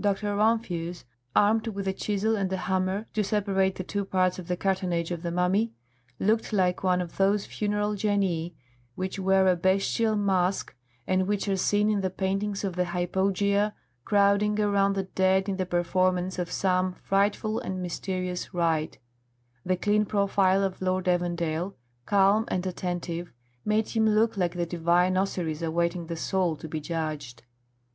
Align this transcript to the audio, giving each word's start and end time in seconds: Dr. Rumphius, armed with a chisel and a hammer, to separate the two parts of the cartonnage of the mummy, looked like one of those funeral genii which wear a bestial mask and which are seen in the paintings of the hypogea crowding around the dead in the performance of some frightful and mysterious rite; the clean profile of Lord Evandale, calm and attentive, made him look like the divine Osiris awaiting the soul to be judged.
Dr. 0.00 0.34
Rumphius, 0.34 1.04
armed 1.34 1.66
with 1.66 1.86
a 1.86 1.92
chisel 1.92 2.34
and 2.34 2.50
a 2.50 2.56
hammer, 2.56 3.04
to 3.12 3.22
separate 3.22 3.74
the 3.74 3.84
two 3.84 4.06
parts 4.06 4.38
of 4.38 4.48
the 4.48 4.56
cartonnage 4.56 5.10
of 5.10 5.22
the 5.22 5.30
mummy, 5.30 5.70
looked 6.18 6.50
like 6.50 6.82
one 6.82 7.02
of 7.02 7.18
those 7.18 7.44
funeral 7.44 7.94
genii 7.94 8.54
which 8.94 9.18
wear 9.18 9.46
a 9.46 9.54
bestial 9.54 10.16
mask 10.16 10.74
and 11.06 11.26
which 11.28 11.46
are 11.46 11.58
seen 11.58 11.90
in 11.90 12.00
the 12.00 12.08
paintings 12.08 12.64
of 12.64 12.74
the 12.74 12.86
hypogea 12.86 13.74
crowding 14.06 14.58
around 14.58 14.94
the 14.94 15.02
dead 15.02 15.46
in 15.46 15.58
the 15.58 15.66
performance 15.66 16.38
of 16.38 16.50
some 16.50 16.94
frightful 16.94 17.60
and 17.60 17.82
mysterious 17.82 18.54
rite; 18.54 18.98
the 19.62 19.76
clean 19.76 20.06
profile 20.06 20.64
of 20.64 20.80
Lord 20.80 21.04
Evandale, 21.06 21.74
calm 22.06 22.46
and 22.48 22.66
attentive, 22.66 23.30
made 23.62 23.90
him 23.90 24.08
look 24.08 24.38
like 24.38 24.54
the 24.54 24.64
divine 24.64 25.18
Osiris 25.18 25.60
awaiting 25.60 26.06
the 26.06 26.16
soul 26.16 26.56
to 26.56 26.66
be 26.66 26.80
judged. 26.80 27.42